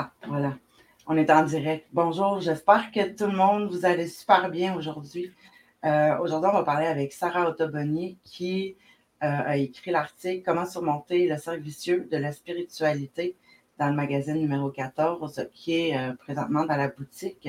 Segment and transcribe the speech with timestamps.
[0.00, 0.56] Ah, voilà.
[1.08, 1.88] On est en direct.
[1.92, 5.32] Bonjour, j'espère que tout le monde, vous allez super bien aujourd'hui.
[5.84, 8.76] Euh, aujourd'hui, on va parler avec Sarah Autobonnier qui
[9.24, 13.34] euh, a écrit l'article Comment surmonter le cercle vicieux de la spiritualité
[13.76, 17.48] dans le magazine numéro 14 qui est euh, présentement dans la boutique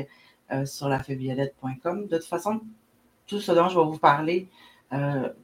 [0.66, 2.08] sur lafeuviolette.com.
[2.08, 2.62] De toute façon,
[3.28, 4.50] tout ce dont je vais vous parler,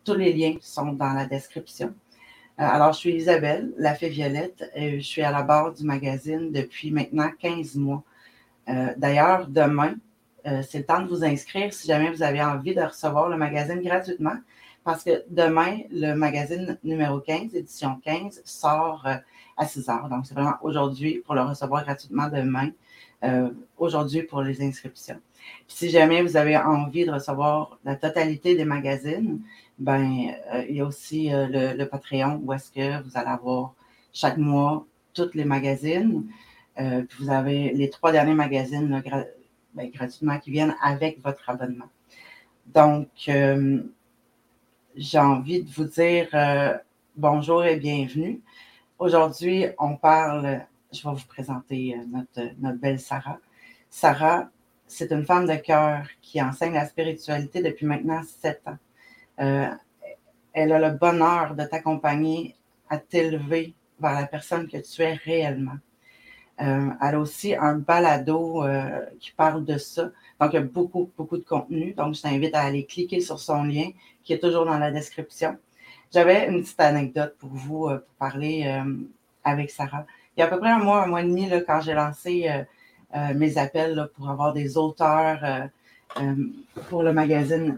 [0.03, 1.93] tous les liens sont dans la description.
[2.59, 4.69] Euh, alors, je suis Isabelle, la fée Violette.
[4.75, 8.03] Et je suis à la barre du magazine depuis maintenant 15 mois.
[8.69, 9.95] Euh, d'ailleurs, demain,
[10.47, 13.37] euh, c'est le temps de vous inscrire si jamais vous avez envie de recevoir le
[13.37, 14.35] magazine gratuitement.
[14.83, 19.05] Parce que demain, le magazine numéro 15, édition 15, sort
[19.57, 20.07] à 6 heures.
[20.09, 22.69] Donc, c'est vraiment aujourd'hui pour le recevoir gratuitement demain.
[23.77, 25.19] Aujourd'hui pour les inscriptions.
[25.67, 29.41] si jamais vous avez envie de recevoir la totalité des magazines,
[29.77, 33.73] ben, euh, il y a aussi euh, le, Patreon où est-ce que vous allez avoir
[34.13, 36.25] chaque mois toutes les magazines.
[36.79, 39.01] Euh, vous avez les trois derniers magazines
[39.73, 41.89] ben, gratuitement qui viennent avec votre abonnement.
[42.67, 43.07] Donc,
[44.95, 46.79] j'ai envie de vous dire
[47.15, 48.41] bonjour et bienvenue.
[48.97, 53.39] Aujourd'hui, on parle, je vais vous présenter notre, notre belle Sarah.
[53.89, 54.49] Sarah,
[54.87, 58.77] c'est une femme de cœur qui enseigne la spiritualité depuis maintenant sept ans.
[59.39, 59.69] Euh,
[60.53, 62.55] elle a le bonheur de t'accompagner
[62.89, 65.77] à t'élever vers la personne que tu es réellement.
[66.61, 70.11] Euh, elle a aussi un balado euh, qui parle de ça.
[70.39, 71.93] Donc, il y a beaucoup, beaucoup de contenu.
[71.93, 73.89] Donc, je t'invite à aller cliquer sur son lien
[74.23, 75.57] qui est toujours dans la description.
[76.13, 78.81] J'avais une petite anecdote pour vous pour parler
[79.43, 80.05] avec Sarah.
[80.35, 82.49] Il y a à peu près un mois, un mois et demi, quand j'ai lancé
[83.35, 85.69] mes appels pour avoir des auteurs
[86.89, 87.77] pour le magazine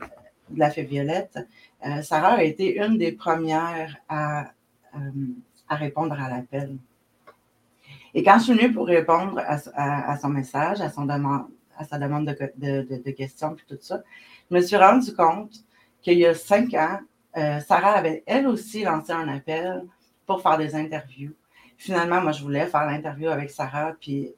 [0.50, 1.38] de la Fée Violette,
[1.86, 4.52] euh, Sarah a été une des premières à,
[4.96, 5.00] euh,
[5.70, 6.78] répondre à l'appel.
[8.14, 12.26] Et quand je suis venue pour répondre à, son message, à, sa demande
[12.58, 14.02] de, questions et tout ça,
[14.50, 15.52] je me suis rendu compte
[16.02, 17.00] qu'il y a cinq ans,
[17.36, 19.84] euh, Sarah avait elle aussi lancé un appel
[20.26, 21.34] pour faire des interviews.
[21.78, 24.34] Finalement, moi, je voulais faire l'interview avec Sarah, puis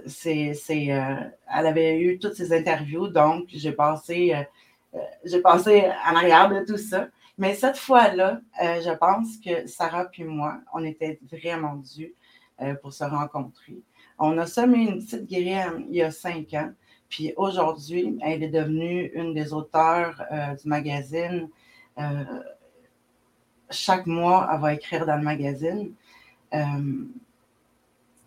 [0.69, 4.47] elle avait eu toutes ses interviews, donc j'ai passé
[4.95, 7.09] euh, j'ai passé en arrière de tout ça.
[7.39, 12.15] Mais cette fois-là, euh, je pense que Sarah puis moi, on était vraiment dû
[12.61, 13.79] euh, pour se rencontrer.
[14.19, 16.71] On a semé une petite graine il y a cinq ans.
[17.09, 20.23] Puis aujourd'hui, elle est devenue une des auteurs
[20.63, 21.49] du magazine.
[23.71, 25.93] Chaque mois, elle va écrire dans le magazine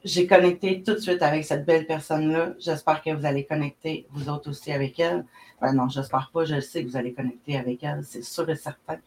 [0.03, 2.53] j'ai connecté tout de suite avec cette belle personne-là.
[2.59, 5.25] J'espère que vous allez connecter, vous autres aussi, avec elle.
[5.61, 8.55] Ben non, j'espère pas, je sais que vous allez connecter avec elle, c'est sûr et
[8.55, 8.97] certain.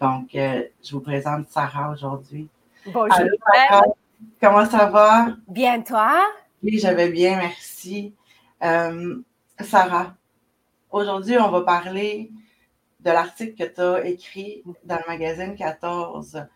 [0.00, 2.48] Donc, euh, je vous présente Sarah aujourd'hui.
[2.86, 3.26] Bonjour.
[3.52, 3.82] Sarah.
[4.40, 5.36] Comment ça va?
[5.48, 6.14] Bien, toi?
[6.62, 8.14] Oui, j'avais bien, merci.
[8.62, 9.16] Euh,
[9.60, 10.14] Sarah,
[10.90, 12.30] aujourd'hui, on va parler
[13.00, 16.46] de l'article que tu as écrit dans le magazine 14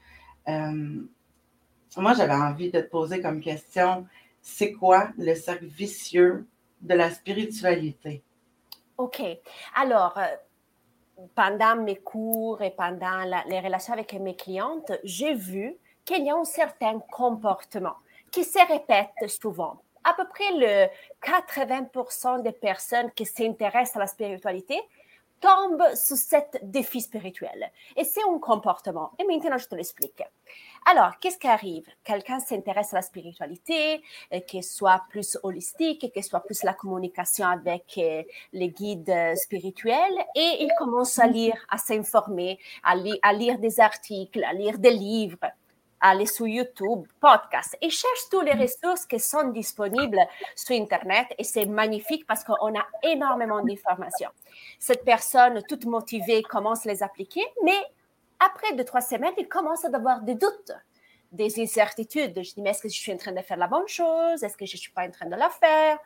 [2.01, 4.07] moi, j'avais envie de te poser comme question,
[4.41, 6.47] c'est quoi le cercle vicieux
[6.81, 8.23] de la spiritualité?
[8.97, 9.23] OK.
[9.75, 16.25] Alors, euh, pendant mes cours et pendant les relations avec mes clientes, j'ai vu qu'il
[16.25, 17.97] y a un certain comportement
[18.31, 19.83] qui se répète souvent.
[20.05, 20.89] À peu près le
[21.23, 24.81] 80% des personnes qui s'intéressent à la spiritualité
[25.43, 27.71] tombe sous cet défi spirituel.
[27.97, 29.11] Et c'est un comportement.
[29.19, 30.23] Et maintenant, je te l'explique.
[30.87, 31.87] Alors, qu'est-ce qui arrive?
[32.03, 34.03] Quelqu'un s'intéresse à la spiritualité,
[34.33, 40.19] euh, qu'elle soit plus holistique, qu'elle soit plus la communication avec euh, les guides spirituels,
[40.35, 44.93] et il commence à lire, à s'informer, à, à lire des articles, à lire des
[44.93, 45.47] livres
[46.03, 50.19] aller sur YouTube, podcast et cherche toutes les ressources qui sont disponibles
[50.57, 54.31] sur Internet et c'est magnifique parce qu'on a énormément d'informations.
[54.79, 57.79] Cette personne, toute motivée, commence à les appliquer, mais
[58.45, 60.73] après deux, trois semaines, il commence à avoir des doutes,
[61.31, 62.43] des incertitudes.
[62.43, 64.43] Je dis, mais est-ce que je suis en train de faire la bonne chose?
[64.43, 65.99] Est-ce que je ne suis pas en train de la faire?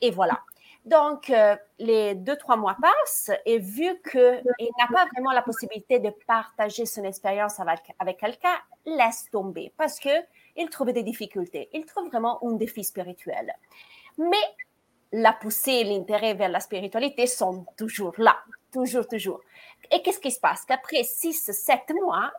[0.00, 0.40] Et voilà.
[0.84, 4.42] Donc, euh, les deux, trois mois passent et vu qu'il
[4.78, 10.00] n'a pas vraiment la possibilité de partager son expérience avec, avec quelqu'un, laisse tomber parce
[10.00, 11.68] qu'il trouve des difficultés.
[11.72, 13.54] Il trouve vraiment un défi spirituel.
[14.18, 14.42] Mais
[15.12, 18.38] la poussée et l'intérêt vers la spiritualité sont toujours là,
[18.72, 19.40] toujours, toujours.
[19.90, 20.64] Et qu'est-ce qui se passe?
[20.64, 22.32] Qu'après six, sept mois,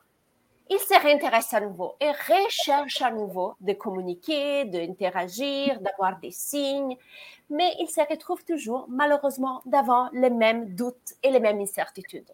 [0.70, 6.98] il se réintéresse à nouveau et recherche à nouveau de communiquer, d'interagir, d'avoir des signes,
[7.50, 12.32] mais il se retrouve toujours, malheureusement, devant les mêmes doutes et les mêmes incertitudes.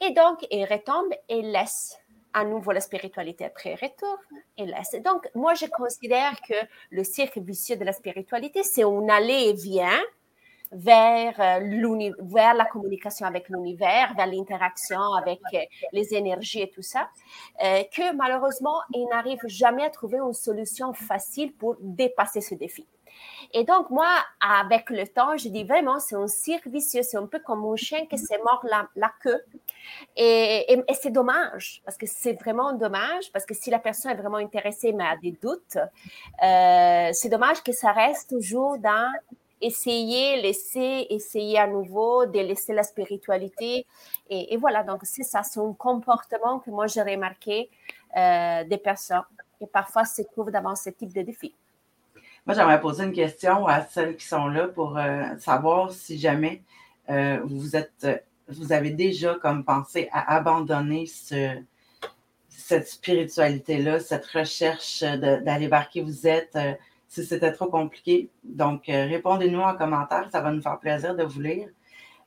[0.00, 1.98] Et donc, il retombe et laisse
[2.32, 4.18] à nouveau la spiritualité après retourne
[4.58, 4.94] et laisse.
[5.02, 6.54] Donc, moi, je considère que
[6.90, 10.00] le cercle vicieux de la spiritualité, c'est on allait et vient
[10.72, 15.58] vers, euh, vers la communication avec l'univers, vers l'interaction avec euh,
[15.92, 17.08] les énergies et tout ça,
[17.62, 22.86] euh, que malheureusement, il n'arrive jamais à trouver une solution facile pour dépasser ce défi.
[23.54, 24.08] Et donc, moi,
[24.40, 27.76] avec le temps, je dis vraiment, c'est un cirque vicieux, c'est un peu comme un
[27.76, 28.62] chien qui s'est mort
[28.94, 29.40] la, queue.
[30.16, 34.36] Et, c'est dommage, parce que c'est vraiment dommage, parce que si la personne est vraiment
[34.36, 35.78] intéressée mais a des doutes,
[36.42, 39.10] c'est dommage que ça reste toujours dans
[39.60, 43.86] essayer, laisser, essayer à nouveau, délaisser la spiritualité.
[44.28, 47.70] Et, voilà, donc c'est ça, c'est un comportement que moi j'ai remarqué
[48.16, 49.22] euh, des personnes
[49.58, 51.54] qui parfois se trouvent devant ce type de défi.
[52.44, 56.62] Moi, j'aimerais poser une question à celles qui sont là pour euh, savoir si jamais
[57.08, 58.06] euh, vous êtes,
[58.48, 61.56] vous avez déjà comme pensé à abandonner ce,
[62.48, 66.56] cette spiritualité-là, cette recherche d'aller vers qui vous êtes,
[67.08, 68.30] si c'était trop compliqué.
[68.44, 71.68] Donc, euh, répondez-nous en commentaire, ça va nous faire plaisir de vous lire.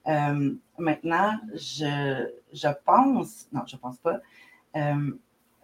[0.08, 4.20] Euh, maintenant, je, pense, non, je pense pas,
[4.76, 5.12] euh,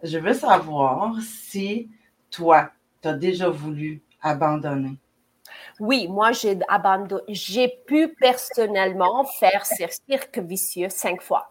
[0.02, 1.88] je veux savoir si
[2.30, 2.70] toi,
[3.00, 4.96] tu as déjà voulu abandonner.
[5.80, 11.50] Oui, moi, j'ai abandonné, j'ai pu personnellement faire ce cirque vicieux cinq fois.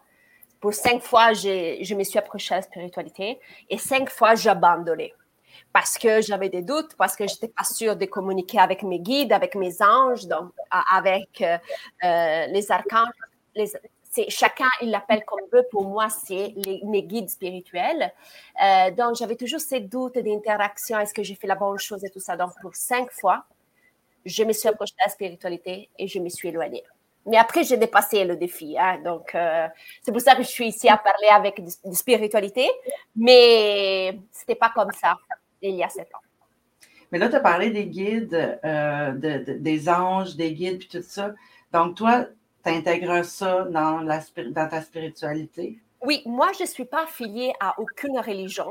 [0.60, 5.12] Pour cinq fois, je me suis approchée à la spiritualité et cinq fois, j'ai abandonné
[5.72, 9.32] parce que j'avais des doutes, parce que j'étais pas sûre de communiquer avec mes guides,
[9.32, 11.58] avec mes anges, donc avec euh,
[12.04, 13.12] euh, les archanges.
[13.54, 13.70] Les,
[14.28, 15.66] chacun, il l'appelle comme veut.
[15.70, 16.54] Pour moi, c'est
[16.84, 18.12] mes guides spirituels.
[18.62, 20.98] Euh, donc, j'avais toujours ces doutes d'interaction.
[20.98, 22.36] Est-ce que j'ai fait la bonne chose et tout ça?
[22.36, 23.44] Donc, pour cinq fois,
[24.24, 26.84] je me suis approchée de la spiritualité et je me suis éloignée.
[27.26, 28.76] Mais après, j'ai dépassé le défi.
[28.78, 29.00] Hein.
[29.04, 29.36] Donc,
[30.00, 32.68] c'est pour ça que je suis ici à parler avec de, spiritualité.
[33.14, 35.16] Mais c'était pas comme ça
[35.70, 36.20] il y a sept ans.
[37.12, 41.34] Mais là, tu as parlé des guides, euh, des anges, des guides, puis tout ça.
[41.72, 42.26] Donc, toi,
[42.64, 44.20] tu intègres ça dans, la,
[44.50, 45.78] dans ta spiritualité?
[46.02, 48.70] Oui, moi, je ne suis pas affiliée à aucune religion.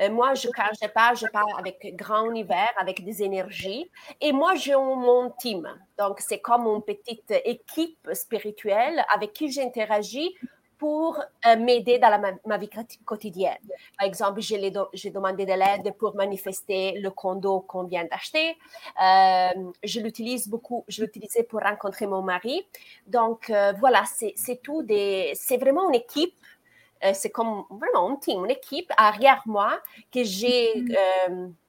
[0.00, 3.90] Euh, moi, je, quand je parle, je parle avec grand univers, avec des énergies.
[4.20, 5.66] Et moi, j'ai mon team.
[5.98, 10.36] Donc, c'est comme une petite équipe spirituelle avec qui j'interagis
[10.78, 12.70] pour euh, m'aider dans ma, vie
[13.04, 13.58] quotidienne.
[13.98, 18.56] Par exemple, j'ai demandé de l'aide pour manifester le condo qu'on vient d'acheter.
[19.02, 22.64] Euh, je l'utilise beaucoup, je l'utilisais pour rencontrer mon mari.
[23.06, 24.86] Donc, euh, voilà, c'est tout.
[24.88, 26.34] C'est vraiment une équipe
[27.12, 29.78] c'est comme vraiment un team, une équipe arrière moi
[30.12, 30.84] que j'ai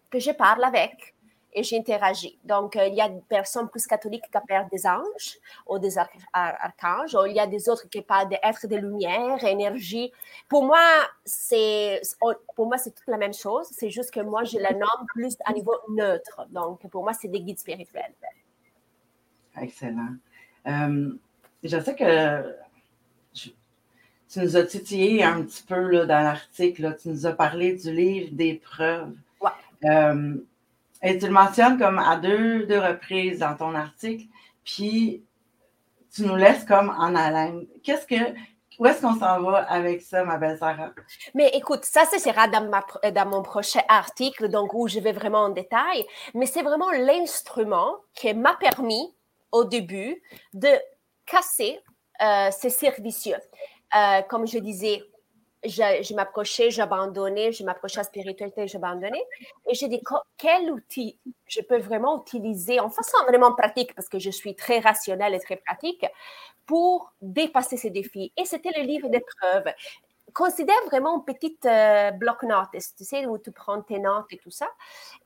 [0.09, 1.13] que je parle avec
[1.53, 2.37] et j'interagis.
[2.43, 5.37] Donc, euh, il y a des personnes plus catholiques qui parlent des anges
[5.67, 10.11] ou des archanges, ou il y a des autres qui parlent d'êtres de lumière, énergie.
[10.47, 10.85] Pour moi,
[11.25, 12.01] c'est
[12.55, 13.67] pour moi c'est toute la même chose.
[13.71, 16.47] C'est juste que moi, je la nomme plus à niveau neutre.
[16.49, 18.13] Donc, pour moi, c'est des guides spirituels.
[19.59, 20.15] Excellent.
[20.67, 21.13] Euh,
[21.63, 22.55] je sais que
[24.29, 26.95] tu nous as titillé un petit peu là, dans l'article.
[27.01, 29.15] Tu nous as parlé du livre des preuves.
[29.41, 29.49] Ouais.
[29.85, 30.35] Euh,
[31.01, 34.25] et tu le mentionnes comme à deux, deux reprises dans ton article,
[34.63, 35.23] puis
[36.13, 37.65] tu nous laisses comme en haleine.
[37.83, 38.33] Qu'est-ce que,
[38.79, 40.91] où est-ce qu'on s'en va avec ça, ma belle Sarah?
[41.33, 45.11] Mais écoute, ça, ce sera dans, ma, dans mon prochain article, donc où je vais
[45.11, 46.05] vraiment en détail.
[46.33, 49.13] Mais c'est vraiment l'instrument qui m'a permis,
[49.51, 50.21] au début,
[50.53, 50.69] de
[51.25, 51.79] casser
[52.21, 53.37] euh, ces servicieux.
[53.95, 55.03] Euh, comme je disais,
[55.63, 59.23] je, m'approchais, j'abandonnais, je m'approchais à la spiritualité, j'abandonnais.
[59.69, 60.01] Et j'ai dit,
[60.37, 64.79] quel outil je peux vraiment utiliser en façon vraiment pratique, parce que je suis très
[64.79, 66.05] rationnelle et très pratique,
[66.65, 68.31] pour dépasser ces défis?
[68.37, 69.73] Et c'était le livre d'épreuves
[70.33, 74.49] considère vraiment une petite euh, bloc-notes, tu sais, où tu prends tes notes et tout
[74.49, 74.67] ça,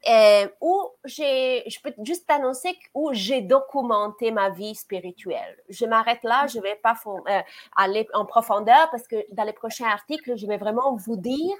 [0.09, 5.57] euh, où je peux juste annoncer où j'ai documenté ma vie spirituelle.
[5.69, 7.41] Je m'arrête là, je ne vais pas euh,
[7.75, 11.55] aller en profondeur parce que dans les prochains articles, je vais vraiment vous dire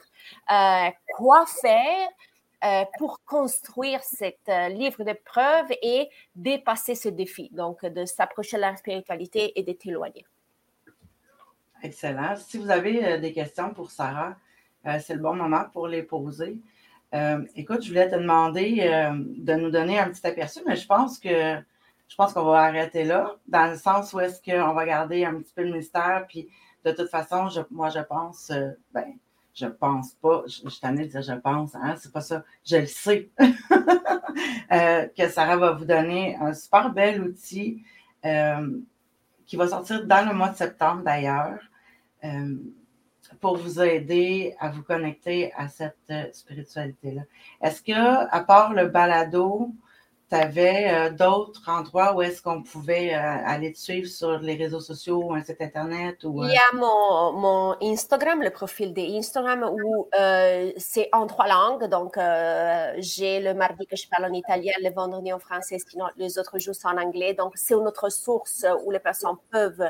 [0.52, 2.10] euh, quoi faire
[2.98, 8.78] pour construire cette livre de preuves et dépasser ce défi, donc de s'approcher de la
[8.78, 10.26] spiritualité et de t'éloigner.
[11.84, 12.38] Excellent.
[12.38, 14.38] Si vous avez euh, des questions pour Sarah,
[14.86, 16.58] euh, c'est le bon moment pour les poser.
[17.14, 18.90] Euh, écoute, je voulais te demander
[19.38, 21.58] de nous donner un petit aperçu, mais je pense que
[22.08, 25.36] je pense qu'on va arrêter là, dans le sens où est-ce qu'on va garder un
[25.36, 26.48] petit peu le mystère, puis
[26.86, 28.52] de toute façon, moi je pense,
[28.94, 29.14] ben,
[29.54, 32.78] je pense pas, je, t'en ai de dire je pense, hein, c'est pas ça, je
[32.78, 37.84] le sais, que Sarah va vous donner un super bel outil
[38.24, 41.60] qui va sortir dans le mois de septembre d'ailleurs.
[42.24, 42.56] Euh,
[43.40, 47.24] pour vous aider à vous connecter à cette euh, spiritualité-là.
[47.62, 49.70] Est-ce que, à part le balado,
[50.30, 54.56] tu avais euh, d'autres endroits où est-ce qu'on pouvait euh, aller te suivre sur les
[54.56, 56.24] réseaux sociaux ou un site internet?
[56.24, 60.08] Ou, Il y a mon, mon Instagram, le profil d'Instagram où
[60.78, 61.90] c'est en trois langues.
[61.90, 62.16] Donc,
[62.98, 66.60] j'ai le mardi que je parle en italien, le vendredi en français, sinon les autres
[66.60, 67.34] jours sont en anglais.
[67.34, 69.90] Donc, c'est une autre source où les personnes peuvent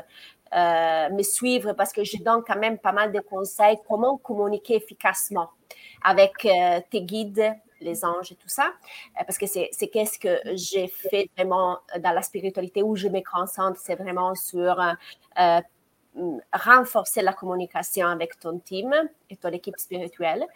[0.52, 5.50] me suivre parce que je donne quand même pas mal de conseils comment communiquer efficacement
[6.02, 6.46] avec
[6.90, 8.72] tes guides les anges et tout ça,
[9.20, 13.20] euh, parce que c'est qu'est-ce que j'ai fait vraiment dans la spiritualité où je me
[13.20, 14.80] concentre, c'est vraiment sur
[15.38, 15.60] euh,
[16.52, 18.94] renforcer la communication avec ton team
[19.28, 20.46] et ton équipe spirituelle.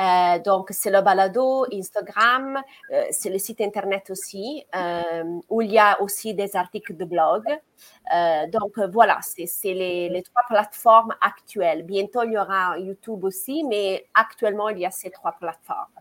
[0.00, 2.62] Euh, donc, c'est le balado, Instagram,
[3.10, 4.64] c'est le site Internet aussi,
[5.48, 7.42] où il y a aussi des articles de blog.
[8.52, 11.82] donc, voilà, c'est les, trois plateformes actuelles.
[11.82, 15.98] Bientôt, il y aura YouTube aussi, mais actuellement, il y a ces trois plateformes.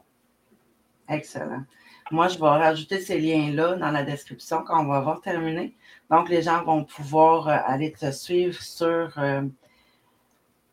[1.09, 1.63] Excellent.
[2.11, 5.75] Moi, je vais rajouter ces liens-là dans la description quand on va avoir terminé.
[6.09, 9.41] Donc, les gens vont pouvoir euh, aller te suivre sur, euh,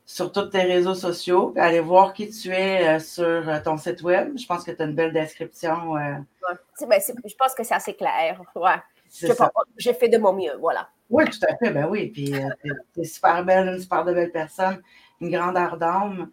[0.06, 4.36] sur tous tes réseaux sociaux, aller voir qui tu es euh, sur ton site web.
[4.38, 5.94] Je pense que tu as une belle description.
[5.94, 6.24] Ben,
[6.80, 8.40] je pense que c'est assez clair.
[8.54, 8.80] Ouais.
[9.76, 10.88] J'ai fait de mon mieux, voilà.
[11.10, 11.70] Oui, tout à fait.
[11.70, 12.08] Ben oui.
[12.08, 12.32] Puis,
[12.94, 14.82] tu es, super belle, une super belle personne,
[15.20, 16.28] une grande ardente.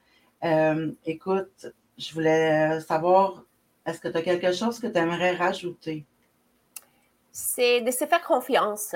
[1.05, 1.67] écoute,
[1.97, 3.43] je voulais savoir
[3.85, 6.05] est-ce que tu as quelque chose que tu aimerais rajouter?
[7.31, 8.95] C'est de se faire confiance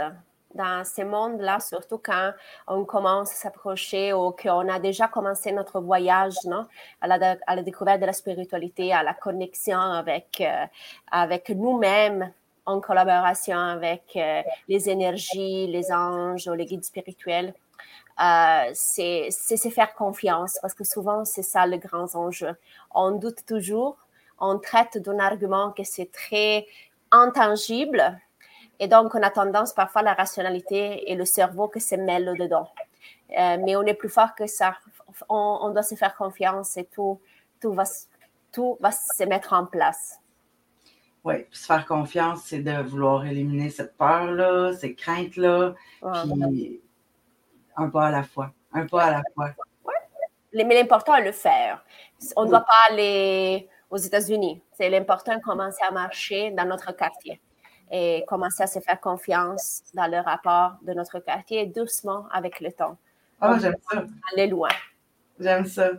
[0.53, 2.32] dans ce monde-là, surtout quand
[2.67, 6.36] on commence à s'approcher ou qu'on a déjà commencé notre voyage?
[7.01, 10.65] À, la, découverte de la spiritualité, à la connexion avec, euh,
[11.12, 12.32] avec nous-mêmes
[12.65, 17.53] en collaboration avec euh, les énergies, les anges ou les guides spirituels.
[18.20, 22.56] Euh, c'est se faire confiance parce que souvent, c'est ça le grand enjeu.
[22.94, 23.98] On doute toujours,
[24.39, 26.65] on traite d'un argument que c'est très
[27.12, 28.20] intangible.
[28.79, 32.70] Et donc, on a tendance parfois la rationalité et le cerveau que se mêlent dedans.
[33.38, 34.77] Euh, mais on est plus fort que ça.
[35.29, 37.20] On, doit se faire confiance et tout,
[37.60, 37.84] tout, va,
[38.51, 40.20] tout va se mettre en place.
[41.24, 45.74] Oui, se faire confiance, c'est de vouloir éliminer cette peur-là, ces craintes-là,
[46.24, 46.82] puis
[47.75, 48.51] un pas à la fois.
[48.72, 49.50] Un pas à la fois.
[50.53, 51.84] Mais l'important est le faire.
[52.36, 54.62] On ne doit pas aller aux États-Unis.
[54.74, 57.39] C'est l'important de commencer à marcher dans notre quartier
[57.91, 62.72] et commencer à se faire confiance dans le rapport de notre quartier doucement avec le
[62.72, 62.98] temps.
[63.39, 64.03] Ah, j'aime ça.
[64.34, 64.70] Aller loin.
[65.39, 65.91] J'aime ça.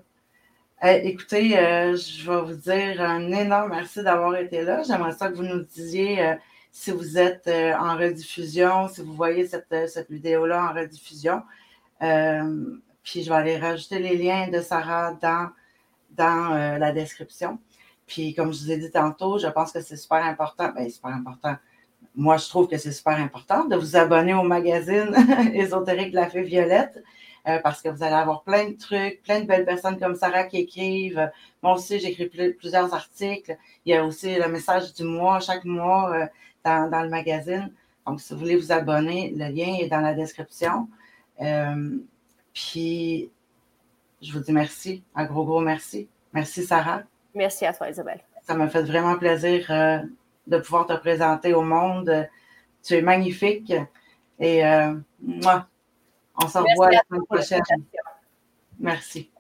[0.83, 4.83] écoutez, euh, je vais vous dire un énorme merci d'avoir été là.
[4.83, 6.35] J'aimerais ça que vous nous disiez euh,
[6.73, 11.43] si vous êtes euh, en rediffusion, si vous voyez cette, cette vidéo-là en rediffusion.
[12.01, 15.51] puis je vais aller rajouter les liens de Sarah dans,
[16.11, 17.59] dans la description.
[18.09, 20.73] Puis, comme je vous ai dit tantôt, je pense que c'est super important.
[20.73, 21.57] Bien, super important.
[22.17, 25.15] Moi, je trouve que c'est super important de vous abonner au magazine
[25.55, 27.05] ésotérique de la Fée Violette
[27.47, 30.45] euh, parce que vous allez avoir plein de trucs, plein de belles personnes comme Sarah
[30.45, 31.31] qui écrivent.
[31.63, 33.57] Moi aussi, j'écris plusieurs articles.
[33.85, 36.27] Il y a aussi le message du mois, chaque mois, euh,
[36.65, 37.73] dans, le magazine.
[38.07, 40.89] Donc, si vous voulez vous abonner, le lien est dans la description.
[41.43, 41.99] Euh,
[42.55, 43.31] puis,
[44.23, 46.09] je vous dis merci, un gros, gros merci.
[46.33, 47.03] Merci, Sarah.
[47.39, 48.19] Merci à toi, Isabelle.
[48.43, 49.99] Ça m'a fait vraiment plaisir euh,
[50.49, 52.29] de pouvoir te présenter au monde.
[52.83, 53.73] Tu es magnifique.
[54.41, 55.69] Et euh, moi,
[56.35, 57.63] on se revoit la semaine prochaine.
[58.81, 59.31] Merci.